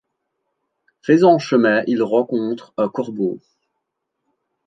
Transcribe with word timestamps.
Faisant 1.03 1.37
chemin, 1.37 1.83
ils 1.85 2.01
rencontrent 2.01 2.73
un 2.75 2.89
corbeau. 2.89 3.39